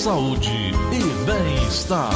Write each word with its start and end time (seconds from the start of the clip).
saúde 0.00 0.48
e 0.92 1.26
bem-estar. 1.26 2.10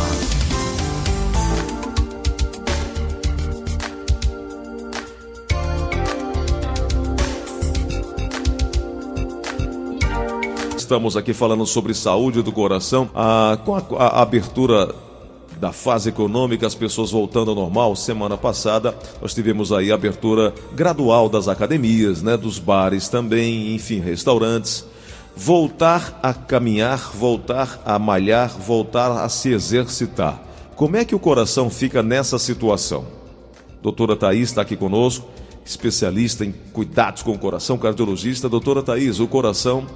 Estamos 10.75 11.15
aqui 11.15 11.35
falando 11.35 11.67
sobre 11.67 11.93
saúde 11.93 12.41
do 12.41 12.51
coração. 12.51 13.11
Ah, 13.15 13.59
com 13.63 13.75
a, 13.75 13.83
a 13.99 14.23
abertura 14.23 14.95
da 15.61 15.71
fase 15.71 16.09
econômica, 16.09 16.67
as 16.67 16.75
pessoas 16.75 17.11
voltando 17.11 17.51
ao 17.51 17.55
normal. 17.55 17.95
Semana 17.97 18.39
passada 18.39 18.97
nós 19.21 19.35
tivemos 19.35 19.73
aí 19.73 19.93
a 19.93 19.95
abertura 19.95 20.55
gradual 20.73 21.29
das 21.29 21.49
academias, 21.49 22.23
né, 22.23 22.35
dos 22.35 22.59
bares 22.59 23.11
também, 23.11 23.75
enfim, 23.75 24.01
restaurantes. 24.01 24.87
Voltar 25.37 26.19
a 26.23 26.33
caminhar, 26.33 27.11
voltar 27.13 27.83
a 27.85 27.99
malhar, 27.99 28.51
voltar 28.51 29.11
a 29.25 29.29
se 29.29 29.51
exercitar. 29.51 30.41
Como 30.77 30.97
é 30.97 31.05
que 31.05 31.15
o 31.15 31.19
coração 31.19 31.69
fica 31.69 32.03
nessa 32.03 32.39
situação? 32.39 33.05
Doutora 33.83 34.17
Thaís 34.17 34.49
está 34.49 34.63
aqui 34.63 34.77
conosco, 34.77 35.29
especialista 35.65 36.45
em 36.45 36.53
cuidados 36.73 37.23
com 37.23 37.33
o 37.33 37.39
coração, 37.39 37.77
cardiologista. 37.77 38.49
Doutora 38.49 38.83
Thaís, 38.83 39.21
o 39.21 39.27
coração 39.27 39.87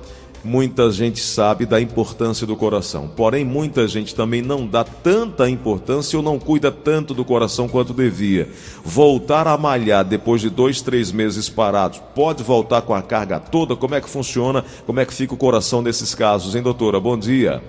Muita 0.45 0.91
gente 0.93 1.19
sabe 1.19 1.67
da 1.67 1.81
importância 1.81 2.47
do 2.47 2.55
coração, 2.55 3.09
porém 3.09 3.45
muita 3.45 3.89
gente 3.89 4.15
também 4.15 4.41
não 4.41 4.67
dá 4.67 4.85
tanta 4.85 5.51
importância 5.51 6.17
ou 6.17 6.23
não 6.23 6.39
cuida 6.39 6.71
tanto 6.71 7.13
do 7.13 7.25
coração 7.25 7.69
quanto 7.69 7.93
devia. 7.93 8.49
Voltar 8.85 9.49
a 9.49 9.59
malhar 9.59 10.05
depois 10.05 10.41
de 10.41 10.49
dois, 10.49 10.81
três 10.81 11.11
meses 11.11 11.49
parados, 11.49 12.01
pode 12.15 12.45
voltar 12.45 12.83
com 12.83 12.95
a 12.95 13.03
carga 13.03 13.41
toda? 13.41 13.75
Como 13.75 13.97
é 13.97 14.01
que 14.01 14.09
funciona? 14.09 14.65
Como 14.87 15.01
é 15.01 15.05
que 15.05 15.13
fica 15.13 15.35
o 15.35 15.39
coração 15.39 15.83
nesses 15.83 16.15
casos, 16.15 16.55
hein, 16.55 16.63
doutora? 16.63 17.01
Bom 17.01 17.19
dia. 17.19 17.61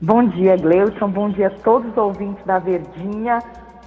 Bom 0.00 0.26
dia, 0.26 0.56
Gleudson. 0.56 1.08
Bom 1.08 1.30
dia 1.30 1.46
a 1.46 1.50
todos 1.50 1.92
os 1.92 1.96
ouvintes 1.96 2.44
da 2.44 2.58
Verdinha. 2.58 3.38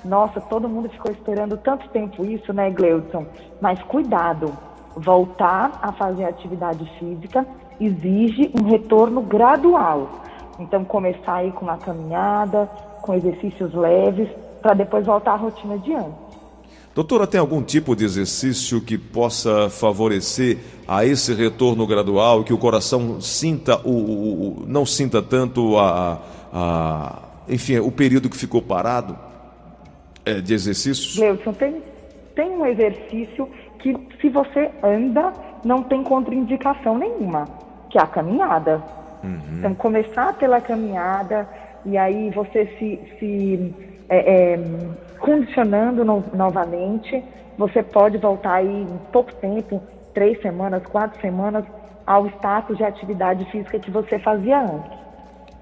Nossa, 0.06 0.40
todo 0.40 0.70
mundo 0.70 0.90
ficou 0.90 1.12
esperando 1.12 1.58
tanto 1.58 1.90
tempo 1.90 2.25
isso, 2.25 2.53
né, 2.53 2.70
Gleudson? 2.70 3.25
Mas 3.59 3.81
cuidado 3.84 4.53
voltar 4.96 5.80
a 5.82 5.92
fazer 5.92 6.26
atividade 6.26 6.90
física 7.00 7.46
exige 7.80 8.52
um 8.60 8.66
retorno 8.66 9.22
gradual. 9.22 10.24
Então, 10.60 10.84
começar 10.86 11.36
aí 11.36 11.52
com 11.52 11.66
uma 11.66 11.78
caminhada, 11.78 12.70
com 13.02 13.14
exercícios 13.14 13.74
leves, 13.74 14.30
para 14.62 14.74
depois 14.74 15.06
voltar 15.06 15.34
à 15.34 15.36
rotina 15.36 15.78
de 15.78 15.94
antes. 15.94 16.24
Doutora, 16.96 17.26
tem 17.26 17.40
algum 17.40 17.62
tipo 17.64 17.96
de 17.96 18.06
exercício 18.06 18.80
que 18.80 19.00
possa 19.00 19.68
favorecer 19.68 20.60
a 20.88 21.04
esse 21.04 21.34
retorno 21.34 21.88
gradual, 21.88 22.44
que 22.44 22.54
o 22.54 22.58
coração 22.58 23.20
sinta 23.20 23.82
o, 23.84 23.90
o, 23.90 24.64
o 24.64 24.66
não 24.68 24.86
sinta 24.86 25.20
tanto 25.20 25.76
a, 25.80 26.22
a, 26.54 27.20
enfim, 27.50 27.80
o 27.80 27.92
período 27.92 28.30
que 28.30 28.38
ficou 28.38 28.62
parado 28.62 29.18
é, 30.24 30.40
de 30.40 30.54
exercícios? 30.54 31.16
Gleudson, 31.16 31.54
tem, 31.54 31.82
tem 32.36 32.50
um 32.52 32.64
exercício 32.64 33.50
que 33.84 33.94
se 34.22 34.30
você 34.30 34.72
anda, 34.81 35.34
não 35.66 35.84
tem 35.84 36.02
contraindicação 36.03 36.98
nenhuma, 36.98 37.45
que 37.90 37.98
é 37.98 38.02
a 38.02 38.08
caminhada. 38.08 38.81
Uhum. 39.22 39.58
Então, 39.59 39.75
começar 39.75 40.34
pela 40.38 40.62
caminhada 40.62 41.48
e 41.86 41.98
aí 41.98 42.30
você 42.30 42.66
se, 42.80 43.00
se 43.20 43.75
é, 44.08 44.53
é, 44.53 44.59
condicionando 45.20 46.06
no, 46.06 46.23
novamente, 46.34 47.22
você 47.58 47.84
pode 47.84 48.17
voltar 48.17 48.56
aí 48.56 48.84
em 48.84 48.98
pouco 49.12 49.34
tempo, 49.36 49.81
três 50.14 50.42
semanas, 50.42 50.81
quatro 50.86 51.20
semanas, 51.20 51.66
ao 52.08 52.28
status 52.28 52.78
de 52.78 52.86
atividade 52.86 53.44
física 53.52 53.80
que 53.80 53.92
você 53.92 54.18
fazia 54.18 54.62
antes. 54.62 54.97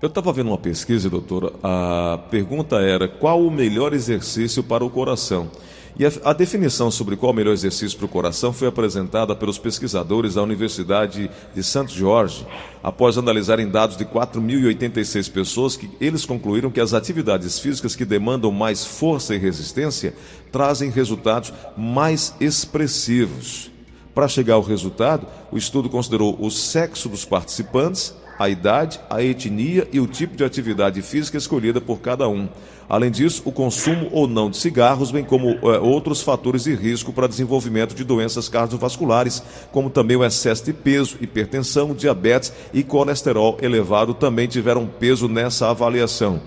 Eu 0.01 0.07
estava 0.07 0.33
vendo 0.33 0.47
uma 0.47 0.57
pesquisa, 0.57 1.11
doutora. 1.11 1.53
A 1.61 2.19
pergunta 2.31 2.77
era 2.77 3.07
qual 3.07 3.45
o 3.45 3.51
melhor 3.51 3.93
exercício 3.93 4.63
para 4.63 4.83
o 4.83 4.89
coração? 4.89 5.51
E 5.95 6.03
a, 6.03 6.11
a 6.23 6.33
definição 6.33 6.89
sobre 6.89 7.15
qual 7.15 7.31
o 7.31 7.35
melhor 7.35 7.53
exercício 7.53 7.95
para 7.99 8.07
o 8.07 8.09
coração 8.09 8.51
foi 8.51 8.67
apresentada 8.67 9.35
pelos 9.35 9.59
pesquisadores 9.59 10.33
da 10.33 10.41
Universidade 10.41 11.29
de 11.53 11.63
St. 11.63 11.85
George, 11.89 12.47
após 12.81 13.15
analisarem 13.15 13.69
dados 13.69 13.95
de 13.95 14.03
4.086 14.03 15.31
pessoas, 15.31 15.77
que 15.77 15.87
eles 16.01 16.25
concluíram 16.25 16.71
que 16.71 16.79
as 16.79 16.95
atividades 16.95 17.59
físicas 17.59 17.95
que 17.95 18.03
demandam 18.03 18.51
mais 18.51 18.83
força 18.83 19.35
e 19.35 19.37
resistência 19.37 20.15
trazem 20.51 20.89
resultados 20.89 21.53
mais 21.77 22.33
expressivos. 22.39 23.69
Para 24.15 24.27
chegar 24.27 24.55
ao 24.55 24.63
resultado, 24.63 25.27
o 25.51 25.57
estudo 25.57 25.89
considerou 25.89 26.35
o 26.39 26.49
sexo 26.49 27.07
dos 27.07 27.23
participantes, 27.23 28.15
a 28.41 28.49
idade, 28.49 28.99
a 29.07 29.21
etnia 29.21 29.87
e 29.93 29.99
o 29.99 30.07
tipo 30.07 30.35
de 30.35 30.43
atividade 30.43 30.99
física 31.03 31.37
escolhida 31.37 31.79
por 31.79 31.99
cada 31.99 32.27
um. 32.27 32.49
Além 32.89 33.11
disso, 33.11 33.43
o 33.45 33.51
consumo 33.51 34.09
ou 34.11 34.27
não 34.27 34.49
de 34.49 34.57
cigarros, 34.57 35.11
bem 35.11 35.23
como 35.23 35.51
é, 35.51 35.77
outros 35.77 36.23
fatores 36.23 36.63
de 36.63 36.73
risco 36.73 37.13
para 37.13 37.27
desenvolvimento 37.27 37.93
de 37.93 38.03
doenças 38.03 38.49
cardiovasculares, 38.49 39.43
como 39.71 39.91
também 39.91 40.17
o 40.17 40.25
excesso 40.25 40.65
de 40.65 40.73
peso, 40.73 41.17
hipertensão, 41.21 41.93
diabetes 41.93 42.51
e 42.73 42.83
colesterol 42.83 43.59
elevado 43.61 44.15
também 44.15 44.47
tiveram 44.47 44.87
peso 44.87 45.27
nessa 45.27 45.69
avaliação. 45.69 46.41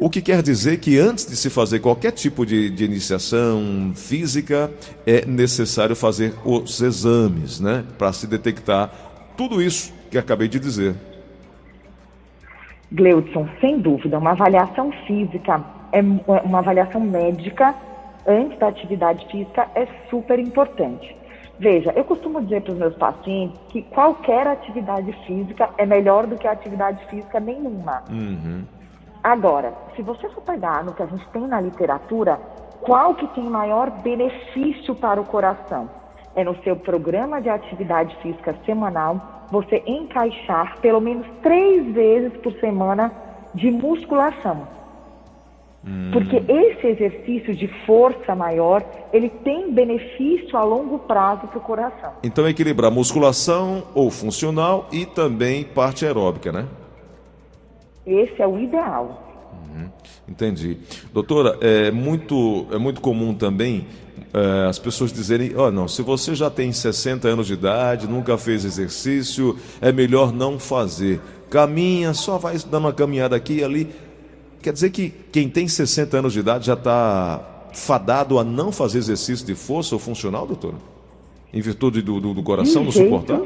O 0.00 0.10
que 0.10 0.20
quer 0.20 0.42
dizer 0.42 0.78
que 0.78 0.98
antes 0.98 1.24
de 1.24 1.36
se 1.36 1.48
fazer 1.48 1.78
qualquer 1.78 2.10
tipo 2.10 2.44
de, 2.44 2.68
de, 2.68 2.84
iniciação 2.84 3.92
física, 3.94 4.72
é 5.06 5.24
necessário 5.24 5.94
fazer 5.94 6.34
os 6.44 6.80
exames, 6.80 7.60
né? 7.60 7.84
Para 7.96 8.12
se 8.12 8.26
detectar 8.26 8.92
tudo 9.36 9.62
isso 9.62 9.92
que 10.10 10.18
acabei 10.18 10.48
de 10.48 10.58
dizer. 10.58 10.96
Gleudson, 12.92 13.48
sem 13.60 13.78
dúvida, 13.78 14.18
uma 14.18 14.32
avaliação 14.32 14.92
física, 15.06 15.64
é, 15.92 15.98
é 15.98 16.40
uma 16.44 16.58
avaliação 16.58 17.00
médica 17.00 17.74
antes 18.26 18.58
da 18.58 18.68
atividade 18.68 19.26
física 19.30 19.66
é 19.74 19.86
super 20.08 20.38
importante. 20.38 21.16
Veja, 21.58 21.92
eu 21.94 22.04
costumo 22.04 22.42
dizer 22.42 22.62
para 22.62 22.72
os 22.72 22.78
meus 22.78 22.94
pacientes 22.96 23.58
que 23.68 23.82
qualquer 23.82 24.46
atividade 24.46 25.12
física 25.26 25.70
é 25.78 25.86
melhor 25.86 26.26
do 26.26 26.36
que 26.36 26.46
atividade 26.46 27.04
física 27.06 27.38
nenhuma. 27.38 28.02
Uhum. 28.10 28.64
Agora, 29.22 29.72
se 29.94 30.02
você 30.02 30.28
for 30.30 30.42
pegar 30.42 30.82
no 30.82 30.92
que 30.92 31.02
a 31.02 31.06
gente 31.06 31.26
tem 31.28 31.46
na 31.46 31.60
literatura, 31.60 32.40
qual 32.80 33.14
que 33.14 33.26
tem 33.28 33.44
maior 33.44 33.90
benefício 33.90 34.94
para 34.96 35.20
o 35.20 35.24
coração? 35.24 35.88
É 36.34 36.44
no 36.44 36.56
seu 36.62 36.76
programa 36.76 37.40
de 37.40 37.48
atividade 37.48 38.16
física 38.22 38.54
semanal 38.64 39.46
você 39.50 39.82
encaixar 39.86 40.78
pelo 40.80 41.00
menos 41.00 41.26
três 41.42 41.92
vezes 41.94 42.32
por 42.38 42.52
semana 42.54 43.12
de 43.54 43.70
musculação. 43.70 44.66
Hum. 45.86 46.10
Porque 46.12 46.36
esse 46.36 46.86
exercício 46.86 47.54
de 47.54 47.66
força 47.84 48.34
maior, 48.34 48.84
ele 49.12 49.28
tem 49.28 49.72
benefício 49.72 50.56
a 50.56 50.62
longo 50.62 51.00
prazo 51.00 51.48
para 51.48 51.58
o 51.58 51.60
coração. 51.60 52.12
Então 52.22 52.48
equilibrar 52.48 52.90
musculação 52.90 53.84
ou 53.94 54.10
funcional 54.10 54.88
e 54.92 55.04
também 55.04 55.64
parte 55.64 56.06
aeróbica, 56.06 56.52
né? 56.52 56.66
Esse 58.06 58.40
é 58.40 58.46
o 58.46 58.58
ideal. 58.58 59.22
Uhum. 59.52 59.90
Entendi. 60.28 60.78
Doutora, 61.12 61.58
é 61.60 61.90
muito, 61.90 62.66
é 62.72 62.78
muito 62.78 63.00
comum 63.00 63.34
também 63.34 63.86
é, 64.34 64.66
as 64.66 64.78
pessoas 64.78 65.12
dizerem: 65.12 65.54
oh, 65.56 65.70
não, 65.70 65.86
se 65.86 66.02
você 66.02 66.34
já 66.34 66.50
tem 66.50 66.72
60 66.72 67.28
anos 67.28 67.46
de 67.46 67.52
idade, 67.52 68.08
nunca 68.08 68.38
fez 68.38 68.64
exercício, 68.64 69.56
é 69.80 69.92
melhor 69.92 70.32
não 70.32 70.58
fazer. 70.58 71.20
Caminha, 71.50 72.14
só 72.14 72.38
vai 72.38 72.56
dando 72.58 72.84
uma 72.84 72.92
caminhada 72.92 73.36
aqui 73.36 73.58
e 73.58 73.64
ali. 73.64 73.88
Quer 74.62 74.72
dizer 74.72 74.90
que 74.90 75.10
quem 75.10 75.48
tem 75.48 75.68
60 75.68 76.16
anos 76.16 76.32
de 76.32 76.40
idade 76.40 76.66
já 76.66 76.74
está 76.74 77.40
fadado 77.74 78.38
a 78.38 78.44
não 78.44 78.70
fazer 78.70 78.98
exercício 78.98 79.44
de 79.44 79.54
força 79.54 79.94
ou 79.94 79.98
funcional, 79.98 80.46
doutora? 80.46 80.76
Em 81.52 81.60
virtude 81.60 82.00
do, 82.00 82.20
do, 82.20 82.32
do 82.32 82.42
coração 82.42 82.84
não 82.84 82.92
suportar? 82.92 83.40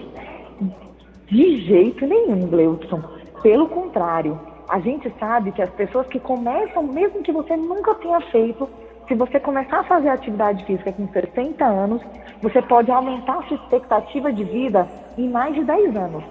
De 1.28 1.66
jeito 1.66 2.06
nenhum, 2.06 2.46
Gleudson. 2.46 3.02
Pelo 3.43 3.66
contrário, 3.69 4.38
a 4.69 4.78
gente 4.78 5.12
sabe 5.19 5.50
que 5.52 5.62
as 5.62 5.70
pessoas 5.70 6.06
que 6.06 6.20
começam, 6.20 6.82
mesmo 6.84 7.22
que 7.22 7.32
você 7.32 7.56
nunca 7.56 7.94
tenha 7.96 8.20
feito, 8.31 8.69
se 9.08 9.14
você 9.14 9.38
começar 9.38 9.81
a 9.81 9.85
fazer 9.85 10.08
atividade 10.08 10.64
física 10.64 10.93
com 10.93 11.06
60 11.08 11.64
anos, 11.64 12.03
você 12.43 12.61
pode 12.61 12.91
aumentar 12.91 13.38
a 13.38 13.43
sua 13.44 13.56
expectativa 13.56 14.32
de 14.32 14.44
vida 14.44 14.87
em 15.17 15.29
mais 15.29 15.55
de 15.55 15.64
10 15.64 15.97
anos. 15.97 16.25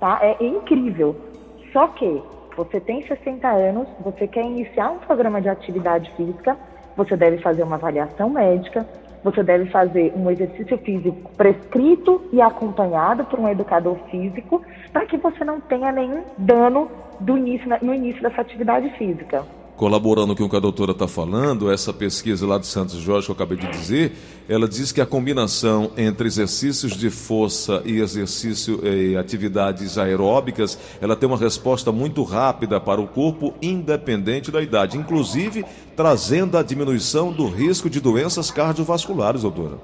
Tá? 0.00 0.18
É 0.22 0.44
incrível. 0.44 1.16
Só 1.72 1.86
que 1.88 2.22
você 2.56 2.80
tem 2.80 3.06
60 3.06 3.48
anos, 3.48 3.88
você 4.00 4.26
quer 4.26 4.44
iniciar 4.44 4.90
um 4.90 4.98
programa 4.98 5.40
de 5.40 5.48
atividade 5.48 6.10
física, 6.16 6.56
você 6.96 7.16
deve 7.16 7.38
fazer 7.38 7.62
uma 7.62 7.76
avaliação 7.76 8.28
médica, 8.28 8.84
você 9.22 9.42
deve 9.42 9.66
fazer 9.66 10.12
um 10.16 10.30
exercício 10.30 10.76
físico 10.78 11.30
prescrito 11.36 12.22
e 12.32 12.40
acompanhado 12.40 13.24
por 13.24 13.38
um 13.38 13.48
educador 13.48 13.96
físico, 14.10 14.62
para 14.92 15.06
que 15.06 15.16
você 15.16 15.44
não 15.44 15.60
tenha 15.60 15.92
nenhum 15.92 16.24
dano 16.36 16.90
do 17.20 17.36
início, 17.36 17.68
no 17.82 17.94
início 17.94 18.22
dessa 18.22 18.40
atividade 18.40 18.90
física. 18.96 19.44
Colaborando 19.78 20.34
com 20.34 20.42
o 20.42 20.50
que 20.50 20.56
a 20.56 20.60
doutora 20.60 20.90
está 20.90 21.06
falando, 21.06 21.70
essa 21.70 21.92
pesquisa 21.92 22.44
lá 22.44 22.58
de 22.58 22.66
Santos 22.66 22.96
Jorge 22.96 23.26
que 23.26 23.30
eu 23.30 23.34
acabei 23.36 23.56
de 23.56 23.68
dizer, 23.68 24.12
ela 24.48 24.66
diz 24.66 24.90
que 24.90 25.00
a 25.00 25.06
combinação 25.06 25.92
entre 25.96 26.26
exercícios 26.26 26.96
de 26.96 27.08
força 27.10 27.80
e 27.84 28.00
exercício 28.00 28.84
e 28.84 29.16
atividades 29.16 29.96
aeróbicas, 29.96 30.76
ela 31.00 31.14
tem 31.14 31.28
uma 31.28 31.38
resposta 31.38 31.92
muito 31.92 32.24
rápida 32.24 32.80
para 32.80 33.00
o 33.00 33.06
corpo, 33.06 33.54
independente 33.62 34.50
da 34.50 34.60
idade, 34.60 34.98
inclusive 34.98 35.64
trazendo 35.96 36.58
a 36.58 36.62
diminuição 36.64 37.32
do 37.32 37.46
risco 37.46 37.88
de 37.88 38.00
doenças 38.00 38.50
cardiovasculares, 38.50 39.42
doutora. 39.42 39.76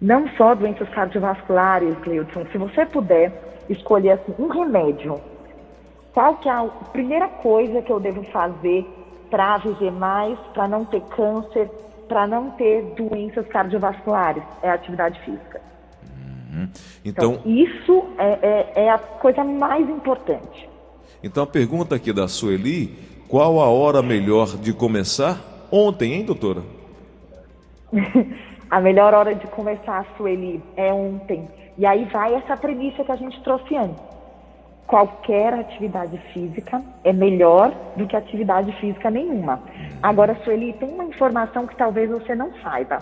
Não 0.00 0.26
só 0.38 0.54
doenças 0.54 0.88
cardiovasculares, 0.88 1.94
Cleudson, 1.98 2.46
se 2.50 2.56
você 2.56 2.86
puder 2.86 3.30
escolher 3.68 4.12
assim, 4.12 4.34
um 4.38 4.48
remédio 4.48 5.20
qual 6.18 6.34
que 6.34 6.48
é 6.48 6.52
a 6.52 6.64
primeira 6.92 7.28
coisa 7.28 7.80
que 7.80 7.92
eu 7.92 8.00
devo 8.00 8.24
fazer 8.24 8.84
para 9.30 9.58
viver 9.58 9.92
mais, 9.92 10.36
para 10.52 10.66
não 10.66 10.84
ter 10.84 11.00
câncer, 11.02 11.70
para 12.08 12.26
não 12.26 12.50
ter 12.50 12.82
doenças 12.96 13.46
cardiovasculares? 13.46 14.42
É 14.60 14.68
a 14.68 14.74
atividade 14.74 15.20
física. 15.20 15.60
Uhum. 16.02 16.68
Então, 17.04 17.34
então, 17.34 17.42
isso 17.48 18.04
é, 18.18 18.38
é, 18.42 18.72
é, 18.86 18.90
a 18.90 18.98
coisa 18.98 19.44
mais 19.44 19.88
importante. 19.88 20.68
Então, 21.22 21.44
a 21.44 21.46
pergunta 21.46 21.94
aqui 21.94 22.12
da 22.12 22.26
Sueli: 22.26 22.98
qual 23.28 23.60
a 23.60 23.68
hora 23.68 24.02
melhor 24.02 24.48
de 24.56 24.72
começar? 24.72 25.38
Ontem, 25.70 26.14
hein, 26.14 26.24
doutora? 26.24 26.62
a 28.68 28.80
melhor 28.80 29.14
hora 29.14 29.36
de 29.36 29.46
começar, 29.46 30.04
Sueli, 30.16 30.60
é 30.76 30.92
ontem. 30.92 31.48
E 31.78 31.86
aí 31.86 32.06
vai 32.06 32.34
essa 32.34 32.56
premissa 32.56 33.04
que 33.04 33.12
a 33.12 33.16
gente 33.16 33.40
trouxe 33.44 33.76
antes 33.76 34.17
qualquer 34.88 35.52
atividade 35.52 36.16
física 36.32 36.82
é 37.04 37.12
melhor 37.12 37.72
do 37.94 38.06
que 38.06 38.16
atividade 38.16 38.72
física 38.80 39.10
nenhuma. 39.10 39.60
Agora, 40.02 40.34
Sueli, 40.42 40.72
tem 40.72 40.88
uma 40.88 41.04
informação 41.04 41.66
que 41.66 41.76
talvez 41.76 42.08
você 42.10 42.34
não 42.34 42.50
saiba. 42.62 42.98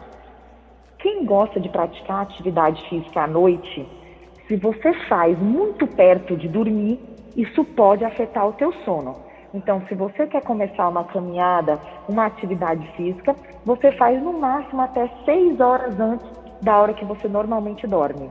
Quem 0.98 1.24
gosta 1.24 1.60
de 1.60 1.68
praticar 1.68 2.22
atividade 2.22 2.82
física 2.88 3.22
à 3.22 3.26
noite, 3.28 3.88
se 4.48 4.56
você 4.56 4.92
faz 5.08 5.38
muito 5.38 5.86
perto 5.86 6.36
de 6.36 6.48
dormir, 6.48 6.98
isso 7.36 7.64
pode 7.64 8.04
afetar 8.04 8.48
o 8.48 8.54
teu 8.54 8.72
sono. 8.84 9.14
Então, 9.54 9.80
se 9.86 9.94
você 9.94 10.26
quer 10.26 10.42
começar 10.42 10.88
uma 10.88 11.04
caminhada, 11.04 11.78
uma 12.08 12.26
atividade 12.26 12.84
física, 12.96 13.36
você 13.64 13.92
faz 13.92 14.20
no 14.20 14.32
máximo 14.32 14.82
até 14.82 15.08
6 15.24 15.60
horas 15.60 15.98
antes 16.00 16.26
da 16.60 16.78
hora 16.78 16.94
que 16.94 17.04
você 17.04 17.28
normalmente 17.28 17.86
dorme. 17.86 18.28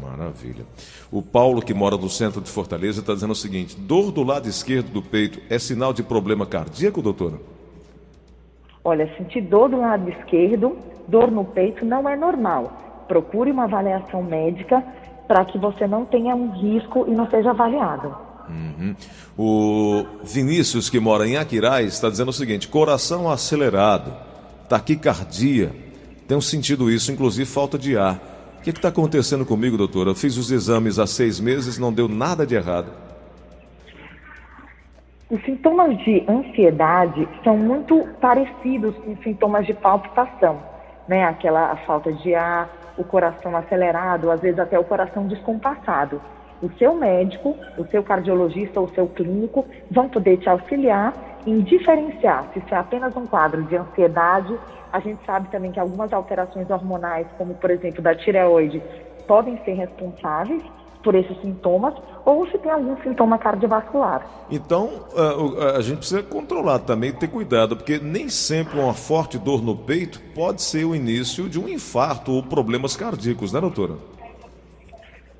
Maravilha. 0.00 0.64
O 1.10 1.22
Paulo, 1.22 1.62
que 1.62 1.72
mora 1.72 1.96
no 1.96 2.10
centro 2.10 2.40
de 2.40 2.50
Fortaleza, 2.50 3.00
está 3.00 3.14
dizendo 3.14 3.32
o 3.32 3.36
seguinte: 3.36 3.76
dor 3.76 4.10
do 4.10 4.22
lado 4.22 4.48
esquerdo 4.48 4.90
do 4.90 5.02
peito 5.02 5.40
é 5.48 5.58
sinal 5.58 5.92
de 5.92 6.02
problema 6.02 6.44
cardíaco, 6.44 7.00
doutora? 7.00 7.36
Olha, 8.82 9.10
sentir 9.16 9.40
dor 9.42 9.70
do 9.70 9.78
lado 9.78 10.10
esquerdo, 10.10 10.76
dor 11.08 11.30
no 11.30 11.44
peito, 11.44 11.84
não 11.84 12.08
é 12.08 12.16
normal. 12.16 13.04
Procure 13.08 13.50
uma 13.50 13.64
avaliação 13.64 14.22
médica 14.22 14.84
para 15.26 15.44
que 15.44 15.58
você 15.58 15.86
não 15.86 16.04
tenha 16.04 16.34
um 16.34 16.50
risco 16.50 17.06
e 17.08 17.12
não 17.12 17.28
seja 17.30 17.50
avaliado. 17.50 18.14
Uhum. 18.48 18.94
O 19.38 20.04
Vinícius, 20.22 20.90
que 20.90 21.00
mora 21.00 21.26
em 21.26 21.36
Aquiraz, 21.36 21.94
está 21.94 22.10
dizendo 22.10 22.28
o 22.28 22.32
seguinte: 22.32 22.68
coração 22.68 23.30
acelerado, 23.30 24.12
taquicardia. 24.68 25.72
Tenho 26.26 26.42
sentido 26.42 26.90
isso, 26.90 27.12
inclusive 27.12 27.48
falta 27.48 27.78
de 27.78 27.96
ar. 27.96 28.33
Que 28.64 28.70
está 28.70 28.88
acontecendo 28.88 29.44
comigo, 29.44 29.76
doutora? 29.76 30.08
Eu 30.08 30.14
fiz 30.14 30.38
os 30.38 30.50
exames 30.50 30.98
há 30.98 31.06
seis 31.06 31.38
meses, 31.38 31.78
não 31.78 31.92
deu 31.92 32.08
nada 32.08 32.46
de 32.46 32.54
errado. 32.54 32.90
Os 35.28 35.38
sintomas 35.44 35.98
de 35.98 36.24
ansiedade 36.26 37.28
são 37.44 37.58
muito 37.58 38.08
parecidos 38.22 38.96
com 38.96 39.14
sintomas 39.18 39.66
de 39.66 39.74
palpitação, 39.74 40.62
né? 41.06 41.24
Aquela 41.24 41.76
falta 41.84 42.10
de 42.10 42.34
ar, 42.34 42.94
o 42.96 43.04
coração 43.04 43.54
acelerado, 43.54 44.30
às 44.30 44.40
vezes 44.40 44.58
até 44.58 44.78
o 44.78 44.84
coração 44.84 45.26
descompassado. 45.26 46.18
O 46.62 46.70
seu 46.78 46.94
médico, 46.94 47.54
o 47.76 47.84
seu 47.88 48.02
cardiologista 48.02 48.80
ou 48.80 48.86
o 48.86 48.94
seu 48.94 49.06
clínico 49.08 49.66
vão 49.90 50.08
poder 50.08 50.38
te 50.38 50.48
auxiliar 50.48 51.12
em 51.46 51.60
diferenciar 51.60 52.48
se 52.54 52.60
isso 52.60 52.74
é 52.74 52.78
apenas 52.78 53.14
um 53.14 53.26
quadro 53.26 53.62
de 53.64 53.76
ansiedade 53.76 54.58
a 54.94 55.00
gente 55.00 55.18
sabe 55.26 55.48
também 55.50 55.72
que 55.72 55.80
algumas 55.80 56.12
alterações 56.12 56.70
hormonais, 56.70 57.26
como 57.36 57.52
por 57.54 57.68
exemplo 57.68 58.00
da 58.00 58.14
tireoide, 58.14 58.80
podem 59.26 59.58
ser 59.64 59.72
responsáveis 59.72 60.62
por 61.02 61.16
esses 61.16 61.36
sintomas 61.40 61.94
ou 62.24 62.46
se 62.46 62.56
tem 62.58 62.70
algum 62.70 62.96
sintoma 63.02 63.36
cardiovascular. 63.36 64.24
Então, 64.48 65.06
a, 65.76 65.82
gente 65.82 65.98
precisa 65.98 66.22
controlar 66.22 66.78
também, 66.78 67.12
ter 67.12 67.26
cuidado, 67.26 67.76
porque 67.76 67.98
nem 67.98 68.28
sempre 68.28 68.78
uma 68.78 68.94
forte 68.94 69.36
dor 69.36 69.60
no 69.60 69.76
peito 69.76 70.22
pode 70.32 70.62
ser 70.62 70.84
o 70.84 70.94
início 70.94 71.48
de 71.48 71.58
um 71.58 71.68
infarto 71.68 72.30
ou 72.30 72.44
problemas 72.44 72.96
cardíacos, 72.96 73.52
né, 73.52 73.60
doutora? 73.60 73.94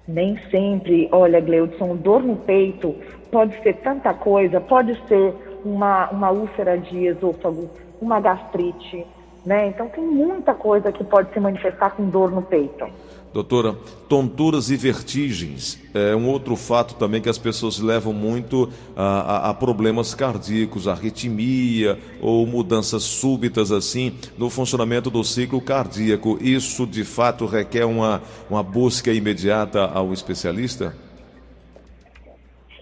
Nem 0.08 0.36
sempre. 0.50 1.08
Olha, 1.12 1.40
Gleudson, 1.40 1.94
dor 1.94 2.24
no 2.24 2.34
peito 2.34 2.92
pode 3.30 3.56
ser 3.62 3.74
tanta 3.74 4.12
coisa, 4.12 4.60
pode 4.60 5.00
ser 5.06 5.32
uma, 5.64 6.10
uma 6.10 6.32
úlcera 6.32 6.76
de 6.76 7.06
esôfago, 7.06 7.70
uma 8.02 8.18
gastrite, 8.18 9.06
né? 9.44 9.68
Então 9.68 9.88
tem 9.88 10.04
muita 10.04 10.54
coisa 10.54 10.90
que 10.90 11.04
pode 11.04 11.32
se 11.32 11.40
manifestar 11.40 11.90
com 11.90 12.08
dor 12.08 12.30
no 12.30 12.42
peito. 12.42 12.86
Doutora, 13.34 13.74
tonturas 14.08 14.70
e 14.70 14.76
vertigens 14.76 15.82
é 15.92 16.14
um 16.14 16.28
outro 16.28 16.54
fato 16.54 16.94
também 16.94 17.20
que 17.20 17.28
as 17.28 17.36
pessoas 17.36 17.80
levam 17.80 18.12
muito 18.12 18.68
a, 18.96 19.48
a, 19.48 19.50
a, 19.50 19.54
problemas 19.54 20.14
cardíacos, 20.14 20.86
arritmia 20.86 21.98
ou 22.22 22.46
mudanças 22.46 23.02
súbitas 23.02 23.72
assim 23.72 24.14
no 24.38 24.48
funcionamento 24.48 25.10
do 25.10 25.24
ciclo 25.24 25.60
cardíaco. 25.60 26.38
Isso 26.40 26.86
de 26.86 27.02
fato 27.02 27.44
requer 27.44 27.84
uma, 27.84 28.22
uma 28.48 28.62
busca 28.62 29.12
imediata 29.12 29.84
ao 29.84 30.12
especialista? 30.12 30.94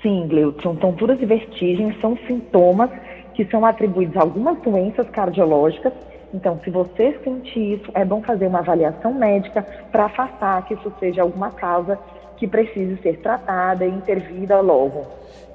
Sim, 0.03 0.27
Gleudson. 0.29 0.75
Tonturas 0.75 1.19
e 1.23 1.25
vertigens 1.25 1.99
são 1.99 2.15
sintomas 2.27 2.91
que 3.35 3.47
são 3.47 3.65
atribuídos 3.65 4.19
a 4.19 4.21
algumas 4.21 4.61
doenças 4.61 5.09
cardiológicas 5.09 5.95
então, 6.33 6.59
se 6.65 6.71
você 6.71 7.19
sentir 7.23 7.75
isso, 7.75 7.91
é 7.95 8.05
bom 8.05 8.23
fazer 8.23 8.47
uma 8.47 8.61
avaliação 8.61 9.13
médica 9.13 9.63
para 9.91 10.07
afastar 10.07 10.67
que 10.67 10.75
isso 10.75 10.93
seja 10.99 11.23
alguma 11.23 11.51
causa 11.51 11.99
que 12.39 12.49
precise 12.49 12.97
ser 13.03 13.19
tratada 13.19 13.85
e 13.85 13.91
intervida 13.91 14.61
logo. 14.61 15.07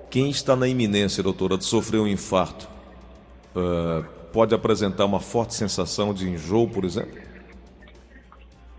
Quem 0.10 0.30
está 0.30 0.56
na 0.56 0.68
iminência, 0.68 1.24
doutora, 1.24 1.58
de 1.58 1.66
sofrer 1.66 2.00
um 2.00 2.08
infarto, 2.08 2.70
uh, 3.56 4.06
pode 4.32 4.54
apresentar 4.54 5.06
uma 5.06 5.20
forte 5.20 5.56
sensação 5.56 6.14
de 6.14 6.30
enjoo, 6.30 6.68
por 6.68 6.86
exemplo? 6.86 7.28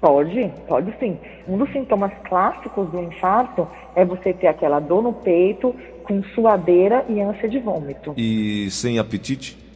Pode, 0.01 0.53
pode 0.69 0.97
sim. 1.01 1.19
Um 1.47 1.59
dos 1.59 1.71
sintomas 1.73 2.13
clássicos 2.29 2.89
do 2.91 3.03
infarto 3.03 3.67
é 3.97 4.05
você 4.05 4.33
ter 4.33 4.47
aquela 4.47 4.79
dor 4.79 5.03
no 5.03 5.13
peito, 5.13 5.75
com 6.05 6.23
suadeira 6.35 7.05
e 7.09 7.21
ânsia 7.21 7.49
de 7.49 7.59
vômito. 7.59 8.15
E 8.17 8.71
sem 8.71 8.99
apetite? 8.99 9.68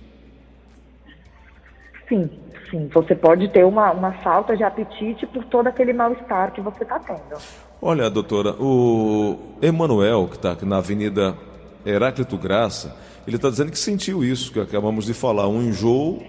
Sim, 2.08 2.30
sim. 2.70 2.88
Você 2.92 3.14
pode 3.14 3.48
ter 3.48 3.64
uma, 3.64 3.90
uma 3.92 4.12
falta 4.12 4.56
de 4.56 4.64
apetite 4.64 5.26
por 5.26 5.44
todo 5.44 5.66
aquele 5.66 5.92
mal-estar 5.92 6.52
que 6.52 6.60
você 6.60 6.82
está 6.82 6.98
tendo. 6.98 7.40
Olha, 7.80 8.08
doutora, 8.08 8.54
o 8.60 9.36
Emanuel, 9.60 10.28
que 10.28 10.36
está 10.36 10.56
na 10.62 10.78
Avenida 10.78 11.36
Heráclito 11.84 12.36
Graça, 12.38 12.96
ele 13.26 13.36
está 13.36 13.50
dizendo 13.50 13.70
que 13.70 13.78
sentiu 13.78 14.24
isso, 14.24 14.52
que 14.52 14.60
acabamos 14.60 15.04
de 15.04 15.14
falar, 15.14 15.48
um 15.48 15.62
enjoo 15.62 16.22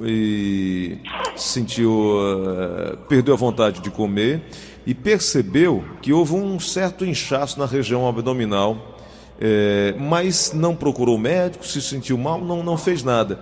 e 0.00 0.98
sentiu, 1.36 1.90
uh, 1.90 2.96
perdeu 3.08 3.34
a 3.34 3.36
vontade 3.36 3.80
de 3.80 3.90
comer 3.90 4.42
e 4.86 4.94
percebeu 4.94 5.84
que 6.00 6.12
houve 6.12 6.34
um 6.34 6.58
certo 6.58 7.04
inchaço 7.04 7.58
na 7.58 7.66
região 7.66 8.08
abdominal, 8.08 8.96
é, 9.40 9.94
mas 9.98 10.52
não 10.52 10.74
procurou 10.74 11.18
médico, 11.18 11.66
se 11.66 11.80
sentiu 11.80 12.18
mal, 12.18 12.40
não, 12.40 12.62
não 12.62 12.76
fez 12.76 13.02
nada. 13.02 13.38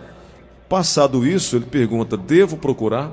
Passado 0.70 1.26
isso, 1.26 1.56
ele 1.56 1.66
pergunta: 1.66 2.16
devo 2.16 2.56
procurar? 2.56 3.10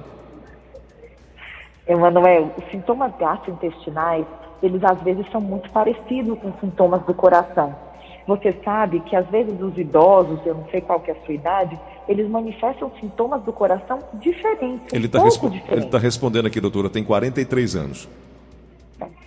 Emanuel, 1.88 2.52
os 2.56 2.70
sintomas 2.70 3.12
gastrointestinais, 3.20 4.28
eles 4.62 4.84
às 4.84 5.02
vezes 5.02 5.26
são 5.32 5.42
muito 5.42 5.68
parecidos 5.72 6.38
com 6.38 6.54
sintomas 6.60 7.02
do 7.02 7.16
coração. 7.16 7.76
Você 8.28 8.56
sabe 8.64 9.00
que 9.00 9.16
às 9.16 9.28
vezes 9.30 9.60
os 9.60 9.76
idosos, 9.76 10.40
eu 10.46 10.54
não 10.54 10.68
sei 10.70 10.82
qual 10.82 11.00
que 11.00 11.10
é 11.10 11.16
a 11.16 11.26
sua 11.26 11.34
idade, 11.34 11.80
eles 12.08 12.30
manifestam 12.30 12.92
sintomas 13.00 13.42
do 13.42 13.52
coração 13.52 14.04
diferentes. 14.14 14.94
Ele 14.94 15.08
está 15.08 15.24
respo 15.24 15.50
tá 15.90 15.98
respondendo 15.98 16.46
aqui, 16.46 16.62
doutora, 16.62 16.92
tem 16.92 17.04
43 17.04 17.76
anos. 17.76 18.08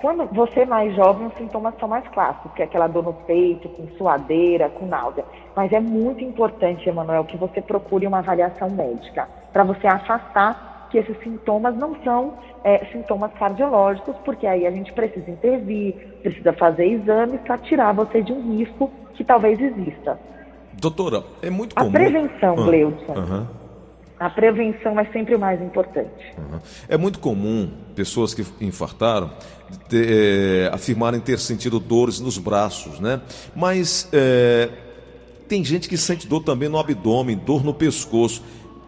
Quando 0.01 0.25
você 0.33 0.61
é 0.61 0.67
mais 0.67 0.95
jovem, 0.95 1.27
os 1.27 1.35
sintomas 1.35 1.75
são 1.79 1.87
mais 1.87 2.07
clássicos, 2.09 2.53
que 2.53 2.63
é 2.63 2.65
aquela 2.65 2.87
dor 2.87 3.05
no 3.05 3.13
peito, 3.13 3.69
com 3.69 3.87
suadeira, 3.99 4.71
com 4.71 4.87
náusea. 4.87 5.25
Mas 5.55 5.71
é 5.73 5.81
muito 5.81 6.25
importante, 6.25 6.89
Emanuel, 6.89 7.25
que 7.25 7.37
você 7.37 7.61
procure 7.61 8.07
uma 8.07 8.19
avaliação 8.19 8.71
médica, 8.71 9.29
para 9.53 9.63
você 9.63 9.87
afastar 9.87 10.89
que 10.91 10.97
esses 10.97 11.19
sintomas 11.23 11.77
não 11.77 11.95
são 12.03 12.35
é, 12.65 12.85
sintomas 12.87 13.31
cardiológicos, 13.35 14.17
porque 14.25 14.47
aí 14.47 14.67
a 14.67 14.71
gente 14.71 14.91
precisa 14.93 15.31
intervir, 15.31 15.95
precisa 16.23 16.53
fazer 16.55 16.87
exames 16.87 17.41
para 17.43 17.59
tirar 17.59 17.93
você 17.93 18.23
de 18.23 18.33
um 18.33 18.57
risco 18.57 18.91
que 19.15 19.23
talvez 19.23 19.61
exista. 19.61 20.19
Doutora, 20.73 21.23
é 21.43 21.51
muito 21.51 21.75
comum. 21.75 21.89
A 21.89 21.93
prevenção, 21.93 22.55
Ah, 22.59 22.63
Gleudson. 22.63 23.13
aham. 23.13 23.60
A 24.21 24.29
prevenção 24.29 25.01
é 25.01 25.07
sempre 25.07 25.35
o 25.35 25.39
mais 25.39 25.63
importante. 25.63 26.11
Uhum. 26.37 26.59
É 26.87 26.99
muito 26.99 27.19
comum 27.19 27.71
pessoas 27.97 28.35
que 28.35 28.45
infartaram 28.61 29.31
ter, 29.89 30.67
eh, 30.67 30.71
afirmarem 30.75 31.19
ter 31.21 31.39
sentido 31.39 31.81
dores 31.81 32.21
nos 32.21 32.37
braços, 32.37 33.01
né? 33.01 33.23
Mas 33.57 34.11
eh, 34.13 34.69
tem 35.49 35.65
gente 35.65 35.89
que 35.89 35.97
sente 35.97 36.29
dor 36.29 36.43
também 36.43 36.69
no 36.69 36.79
abdômen, 36.79 37.35
dor 37.35 37.65
no 37.65 37.73
pescoço. 37.73 38.45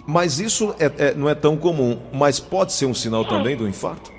Mas 0.06 0.38
isso 0.38 0.74
é- 0.78 1.08
é- 1.08 1.14
não 1.14 1.30
é 1.30 1.34
tão 1.34 1.56
comum. 1.56 1.98
Mas 2.12 2.38
pode 2.38 2.74
ser 2.74 2.84
um 2.84 2.92
sinal 2.94 3.24
também 3.24 3.56
do 3.56 3.66
infarto? 3.66 4.12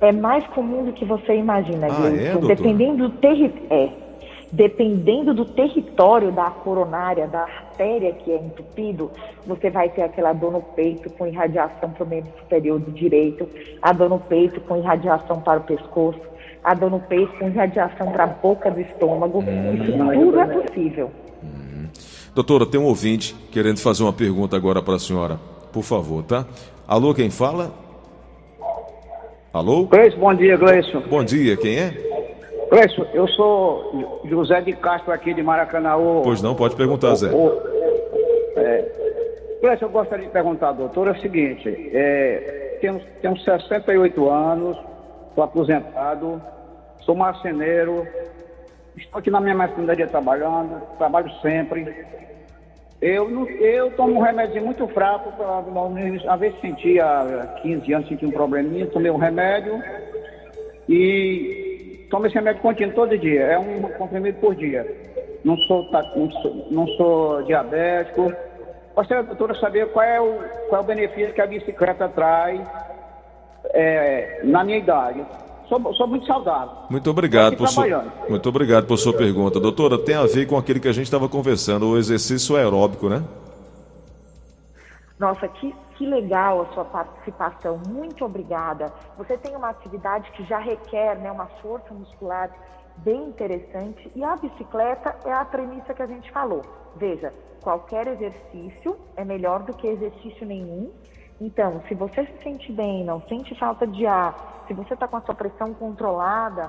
É 0.00 0.10
mais 0.12 0.46
comum 0.48 0.86
do 0.86 0.92
que 0.94 1.04
você 1.04 1.36
imagina, 1.36 1.88
Ah, 1.90 2.08
é, 2.08 2.32
doutora? 2.32 2.56
Dependendo 2.56 3.08
do 3.08 3.16
terri... 3.18 3.52
é. 3.68 3.88
Dependendo 4.50 5.32
do 5.32 5.44
território 5.46 6.30
da 6.30 6.50
coronária, 6.50 7.26
da 7.26 7.46
artéria 7.82 8.12
que 8.12 8.30
é 8.30 8.36
entupido, 8.36 9.10
você 9.46 9.68
vai 9.68 9.88
ter 9.88 10.02
aquela 10.02 10.32
dor 10.32 10.52
no 10.52 10.62
peito 10.62 11.10
com 11.10 11.26
irradiação 11.26 11.90
para 11.90 12.04
o 12.04 12.06
membro 12.06 12.30
superior 12.38 12.78
do 12.78 12.90
direito, 12.92 13.48
a 13.80 13.92
dor 13.92 14.08
no 14.08 14.18
peito 14.18 14.60
com 14.60 14.76
irradiação 14.76 15.40
para 15.40 15.60
o 15.60 15.62
pescoço, 15.64 16.20
a 16.62 16.74
dor 16.74 16.90
no 16.90 17.00
peito 17.00 17.32
com 17.38 17.48
irradiação 17.48 18.10
para 18.12 18.24
a 18.24 18.28
boca 18.28 18.70
do 18.70 18.80
estômago. 18.80 19.42
Isso 19.42 19.92
tudo 19.92 20.40
é 20.40 20.46
possível. 20.46 21.10
Doutora, 22.34 22.64
tem 22.64 22.80
um 22.80 22.84
ouvinte 22.84 23.34
querendo 23.50 23.78
fazer 23.78 24.02
uma 24.02 24.12
pergunta 24.12 24.56
agora 24.56 24.80
para 24.80 24.94
a 24.94 24.98
senhora. 24.98 25.38
Por 25.72 25.82
favor, 25.82 26.22
tá? 26.22 26.46
Alô, 26.86 27.14
quem 27.14 27.30
fala? 27.30 27.72
Alô? 29.52 29.84
Gleison, 29.84 30.18
bom 30.18 30.34
dia, 30.34 30.56
Gleison. 30.56 31.02
Bom 31.10 31.24
dia, 31.24 31.56
quem 31.58 31.78
é? 31.78 32.12
Gleison, 32.70 33.04
eu 33.12 33.28
sou 33.28 34.22
José 34.24 34.62
de 34.62 34.72
Castro 34.72 35.12
aqui 35.12 35.34
de 35.34 35.42
Maracanã. 35.42 35.90
Pois 36.24 36.40
não, 36.40 36.54
pode 36.54 36.74
perguntar, 36.74 37.14
Zé. 37.16 37.30
O, 37.30 37.71
Gleison, 39.62 39.86
eu 39.86 39.90
gostaria 39.90 40.26
de 40.26 40.32
perguntar, 40.32 40.72
doutor, 40.72 41.06
é 41.06 41.12
o 41.12 41.20
seguinte, 41.20 41.68
é, 41.94 42.78
tenho, 42.80 43.00
tenho 43.20 43.36
68 43.38 44.28
anos, 44.28 44.76
estou 45.28 45.44
aposentado, 45.44 46.42
sou 47.02 47.14
marceneiro, 47.14 48.04
estou 48.96 49.20
aqui 49.20 49.30
na 49.30 49.40
minha 49.40 49.54
marcenaria 49.54 50.08
trabalhando, 50.08 50.82
trabalho 50.98 51.30
sempre. 51.40 51.94
Eu, 53.00 53.28
não- 53.30 53.48
eu 53.48 53.92
tomo 53.92 54.18
um 54.18 54.20
remédio 54.22 54.64
muito 54.64 54.86
fraco, 54.88 55.32
às 56.28 56.40
vezes 56.40 56.60
sentia, 56.60 57.04
há 57.06 57.46
15 57.62 57.92
anos, 57.92 58.08
sentia 58.08 58.26
um 58.26 58.32
probleminha, 58.32 58.86
tomei 58.88 59.12
um 59.12 59.16
remédio 59.16 59.80
e 60.88 62.06
tomo 62.10 62.26
esse 62.26 62.34
remédio 62.34 62.62
contínuo 62.62 62.94
todo 62.94 63.16
dia, 63.16 63.42
é 63.42 63.58
um 63.58 63.80
comprimido 63.82 64.38
por 64.40 64.56
dia. 64.56 64.84
Não 65.44 65.56
sou, 65.58 65.88
não 66.16 66.30
sou, 66.32 66.66
não 66.70 66.86
sou 66.88 67.42
diabético. 67.44 68.32
Gostaria, 68.94 69.22
doutora, 69.22 69.54
saber 69.58 69.90
qual 69.90 70.04
é, 70.04 70.20
o, 70.20 70.38
qual 70.68 70.80
é 70.80 70.84
o 70.84 70.86
benefício 70.86 71.32
que 71.32 71.40
a 71.40 71.46
bicicleta 71.46 72.08
traz 72.08 72.60
é, 73.70 74.40
na 74.44 74.62
minha 74.64 74.78
idade. 74.78 75.24
Sou, 75.68 75.94
sou 75.94 76.06
muito 76.06 76.26
saudável. 76.26 76.76
Muito 76.90 77.08
obrigado, 77.08 77.56
por 77.56 77.68
sua, 77.68 77.84
trabalhando. 77.84 78.12
muito 78.28 78.48
obrigado 78.48 78.86
por 78.86 78.98
sua 78.98 79.16
pergunta. 79.16 79.58
Doutora, 79.58 79.98
tem 79.98 80.14
a 80.14 80.26
ver 80.26 80.46
com 80.46 80.58
aquele 80.58 80.78
que 80.78 80.88
a 80.88 80.92
gente 80.92 81.06
estava 81.06 81.28
conversando, 81.28 81.88
o 81.88 81.96
exercício 81.96 82.56
aeróbico, 82.56 83.08
né? 83.08 83.22
Nossa, 85.18 85.48
que, 85.48 85.74
que 86.02 86.06
legal 86.06 86.62
a 86.62 86.66
sua 86.74 86.84
participação. 86.84 87.80
Muito 87.88 88.24
obrigada. 88.24 88.92
Você 89.16 89.38
tem 89.38 89.54
uma 89.54 89.68
atividade 89.68 90.32
que 90.32 90.42
já 90.42 90.58
requer 90.58 91.16
né, 91.16 91.30
uma 91.30 91.46
força 91.62 91.94
muscular 91.94 92.50
bem 92.96 93.28
interessante 93.28 94.10
e 94.12 94.24
a 94.24 94.34
bicicleta 94.34 95.16
é 95.24 95.32
a 95.32 95.44
premissa 95.44 95.94
que 95.94 96.02
a 96.02 96.06
gente 96.06 96.28
falou. 96.32 96.62
Veja, 96.96 97.32
qualquer 97.62 98.08
exercício 98.08 98.98
é 99.14 99.24
melhor 99.24 99.62
do 99.62 99.72
que 99.76 99.86
exercício 99.86 100.44
nenhum. 100.44 100.90
Então, 101.40 101.80
se 101.86 101.94
você 101.94 102.26
se 102.26 102.42
sente 102.42 102.72
bem, 102.72 103.04
não 103.04 103.20
sente 103.28 103.54
falta 103.56 103.86
de 103.86 104.04
ar, 104.04 104.64
se 104.66 104.74
você 104.74 104.94
está 104.94 105.06
com 105.06 105.18
a 105.18 105.20
sua 105.20 105.36
pressão 105.36 105.72
controlada, 105.72 106.68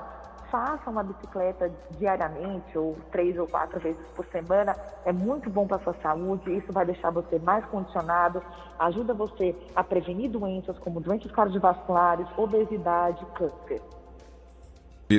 faça 0.50 0.90
uma 0.90 1.02
bicicleta 1.02 1.70
diariamente 1.98 2.76
ou 2.76 2.96
três 3.10 3.38
ou 3.38 3.46
quatro 3.46 3.80
vezes 3.80 4.00
por 4.14 4.24
semana. 4.26 4.74
É 5.04 5.12
muito 5.12 5.50
bom 5.50 5.66
para 5.66 5.76
a 5.76 5.80
sua 5.80 5.94
saúde. 6.02 6.56
Isso 6.56 6.72
vai 6.72 6.86
deixar 6.86 7.10
você 7.10 7.38
mais 7.38 7.64
condicionado, 7.66 8.42
ajuda 8.78 9.14
você 9.14 9.54
a 9.74 9.82
prevenir 9.82 10.30
doenças 10.30 10.78
como 10.78 11.00
doenças 11.00 11.30
cardiovasculares, 11.30 12.26
obesidade, 12.36 13.24
câncer. 13.34 13.80